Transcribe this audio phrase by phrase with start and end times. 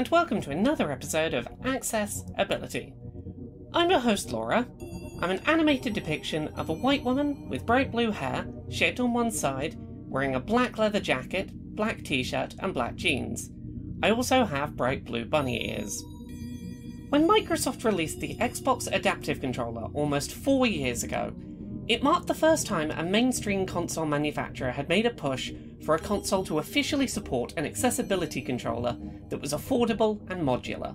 [0.00, 2.94] and welcome to another episode of Access Ability.
[3.74, 4.66] I'm your host, Laura.
[5.20, 9.30] I'm an animated depiction of a white woman with bright blue hair, shaved on one
[9.30, 13.50] side, wearing a black leather jacket, black t shirt, and black jeans.
[14.02, 16.02] I also have bright blue bunny ears.
[17.10, 21.34] When Microsoft released the Xbox Adaptive Controller almost four years ago,
[21.90, 25.52] it marked the first time a mainstream console manufacturer had made a push
[25.84, 28.96] for a console to officially support an accessibility controller
[29.28, 30.94] that was affordable and modular.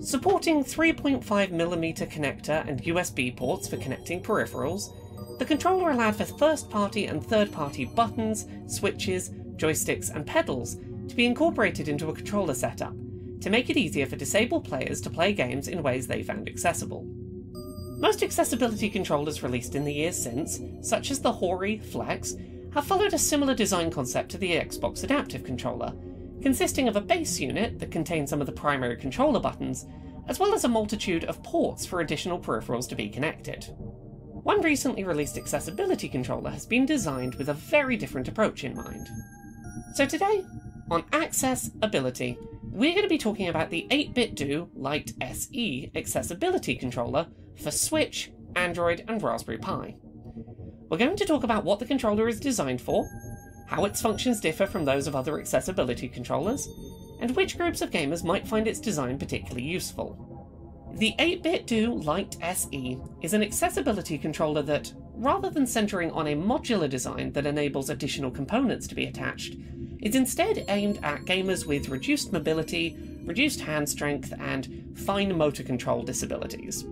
[0.00, 4.92] Supporting 3.5mm connector and USB ports for connecting peripherals,
[5.40, 10.76] the controller allowed for first party and third party buttons, switches, joysticks, and pedals
[11.08, 12.94] to be incorporated into a controller setup
[13.40, 17.04] to make it easier for disabled players to play games in ways they found accessible.
[17.96, 22.34] Most accessibility controllers released in the years since, such as the Hori Flex,
[22.74, 25.94] have followed a similar design concept to the Xbox Adaptive Controller,
[26.42, 29.86] consisting of a base unit that contains some of the primary controller buttons,
[30.28, 33.64] as well as a multitude of ports for additional peripherals to be connected.
[34.42, 39.08] One recently released accessibility controller has been designed with a very different approach in mind.
[39.94, 40.44] So today,
[40.90, 42.36] on Access Ability,
[42.70, 47.26] we're going to be talking about the 8BitDo Lite SE accessibility controller
[47.56, 49.96] for Switch, Android, and Raspberry Pi.
[50.88, 53.08] We're going to talk about what the controller is designed for,
[53.66, 56.68] how its functions differ from those of other accessibility controllers,
[57.20, 60.22] and which groups of gamers might find its design particularly useful.
[60.94, 66.88] The 8BitDo Lite SE is an accessibility controller that, rather than centering on a modular
[66.88, 69.56] design that enables additional components to be attached,
[70.00, 76.02] is instead aimed at gamers with reduced mobility, reduced hand strength, and fine motor control
[76.02, 76.84] disabilities.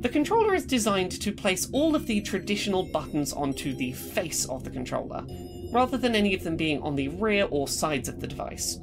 [0.00, 4.64] The controller is designed to place all of the traditional buttons onto the face of
[4.64, 5.26] the controller,
[5.72, 8.78] rather than any of them being on the rear or sides of the device.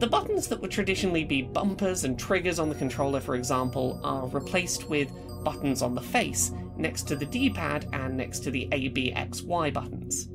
[0.00, 4.28] The buttons that would traditionally be bumpers and triggers on the controller, for example, are
[4.28, 5.10] replaced with
[5.44, 9.12] buttons on the face, next to the D pad and next to the A, B,
[9.14, 10.28] X, Y buttons.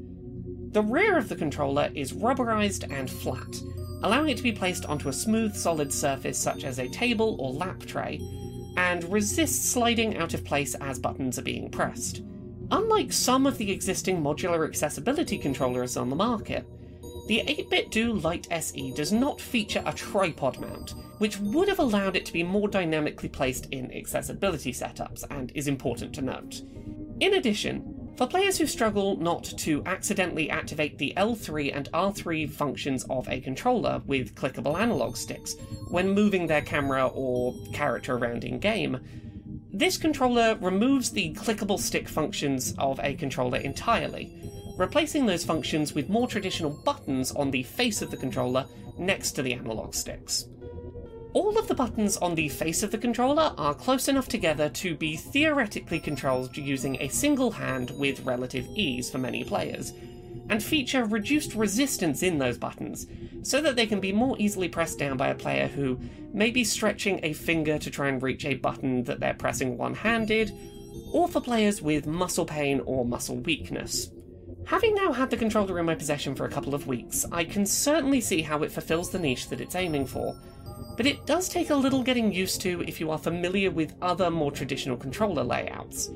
[0.71, 3.61] The rear of the controller is rubberized and flat,
[4.01, 7.53] allowing it to be placed onto a smooth solid surface such as a table or
[7.53, 8.19] lap tray,
[8.77, 12.23] and resists sliding out of place as buttons are being pressed.
[12.71, 16.65] Unlike some of the existing modular accessibility controllers on the market,
[17.27, 22.25] the 8BitDo Lite SE does not feature a tripod mount, which would have allowed it
[22.25, 26.61] to be more dynamically placed in accessibility setups and is important to note.
[27.19, 33.05] In addition, for players who struggle not to accidentally activate the L3 and R3 functions
[33.09, 35.55] of a controller with clickable analog sticks
[35.89, 38.99] when moving their camera or character around in game,
[39.71, 44.31] this controller removes the clickable stick functions of a controller entirely,
[44.77, 48.65] replacing those functions with more traditional buttons on the face of the controller
[48.97, 50.45] next to the analog sticks.
[51.33, 54.93] All of the buttons on the face of the controller are close enough together to
[54.93, 59.93] be theoretically controlled using a single hand with relative ease for many players,
[60.49, 63.07] and feature reduced resistance in those buttons,
[63.41, 65.99] so that they can be more easily pressed down by a player who
[66.33, 69.95] may be stretching a finger to try and reach a button that they're pressing one
[69.95, 70.51] handed,
[71.11, 74.11] or for players with muscle pain or muscle weakness.
[74.65, 77.65] Having now had the controller in my possession for a couple of weeks, I can
[77.65, 80.37] certainly see how it fulfills the niche that it's aiming for,
[80.95, 84.29] but it does take a little getting used to if you are familiar with other
[84.29, 86.09] more traditional controller layouts.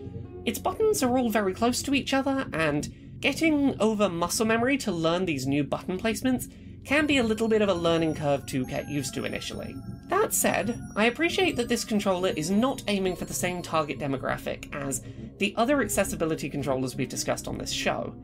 [0.45, 4.91] Its buttons are all very close to each other, and getting over muscle memory to
[4.91, 6.51] learn these new button placements
[6.85, 9.75] can be a little bit of a learning curve to get used to initially.
[10.07, 14.73] That said, I appreciate that this controller is not aiming for the same target demographic
[14.73, 15.03] as
[15.37, 18.15] the other accessibility controllers we've discussed on this show.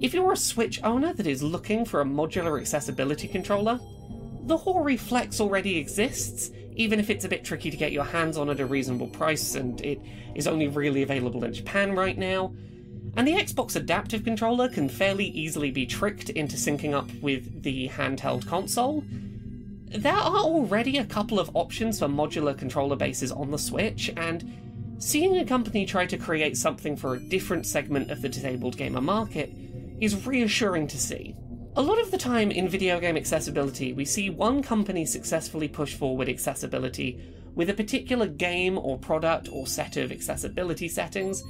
[0.00, 3.78] If you're a Switch owner that is looking for a modular accessibility controller,
[4.48, 8.36] the Hori Flex already exists, even if it's a bit tricky to get your hands
[8.36, 10.00] on at a reasonable price and it
[10.34, 12.52] is only really available in Japan right now.
[13.16, 17.88] And the Xbox Adaptive Controller can fairly easily be tricked into syncing up with the
[17.88, 19.04] handheld console.
[19.86, 24.96] There are already a couple of options for modular controller bases on the Switch, and
[24.98, 29.00] seeing a company try to create something for a different segment of the disabled gamer
[29.00, 29.50] market
[30.00, 31.34] is reassuring to see.
[31.78, 35.94] A lot of the time in video game accessibility, we see one company successfully push
[35.94, 37.20] forward accessibility
[37.54, 41.44] with a particular game or product or set of accessibility settings,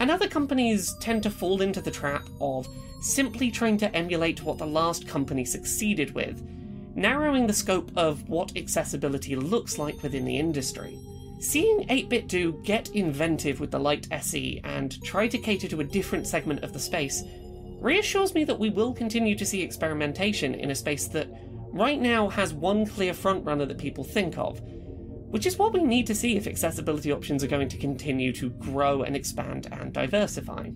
[0.00, 2.66] and other companies tend to fall into the trap of
[3.02, 6.42] simply trying to emulate what the last company succeeded with,
[6.94, 10.98] narrowing the scope of what accessibility looks like within the industry.
[11.40, 16.26] Seeing 8BitDo get inventive with the Lite SE and try to cater to a different
[16.26, 17.22] segment of the space
[17.80, 21.28] reassures me that we will continue to see experimentation in a space that
[21.72, 26.06] right now has one clear frontrunner that people think of, which is what we need
[26.06, 30.70] to see if accessibility options are going to continue to grow and expand and diversify.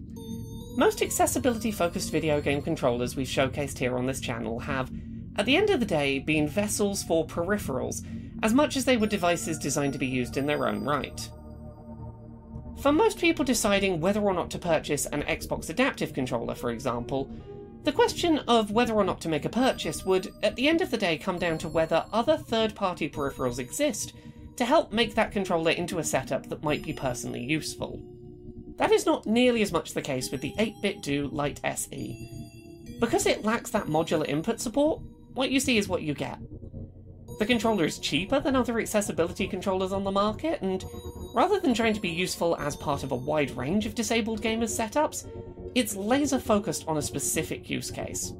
[0.76, 4.90] Most accessibility focused video game controllers we've showcased here on this channel have,
[5.36, 8.06] at the end of the day, been vessels for peripherals,
[8.42, 11.28] as much as they were devices designed to be used in their own right.
[12.82, 17.30] For most people deciding whether or not to purchase an Xbox Adaptive Controller, for example,
[17.84, 20.90] the question of whether or not to make a purchase would, at the end of
[20.90, 24.14] the day, come down to whether other third party peripherals exist
[24.56, 28.02] to help make that controller into a setup that might be personally useful.
[28.78, 32.96] That is not nearly as much the case with the 8BitDo Lite SE.
[32.98, 35.00] Because it lacks that modular input support,
[35.34, 36.40] what you see is what you get.
[37.38, 40.84] The controller is cheaper than other accessibility controllers on the market, and
[41.32, 44.76] rather than trying to be useful as part of a wide range of disabled gamers'
[44.76, 45.26] setups,
[45.74, 48.32] it's laser focused on a specific use case.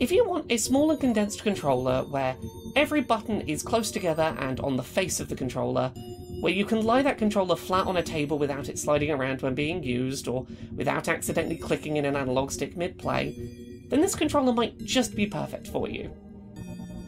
[0.00, 2.36] If you want a small and condensed controller where
[2.74, 5.92] every button is close together and on the face of the controller,
[6.40, 9.54] where you can lie that controller flat on a table without it sliding around when
[9.54, 10.44] being used, or
[10.74, 13.32] without accidentally clicking in an analog stick mid play,
[13.90, 16.10] then this controller might just be perfect for you.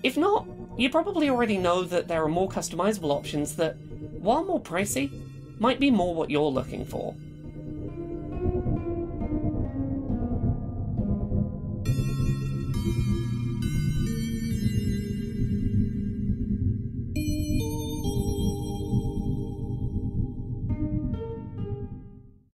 [0.05, 3.77] If not, you probably already know that there are more customizable options that,
[4.25, 5.11] while more pricey,
[5.59, 7.15] might be more what you're looking for.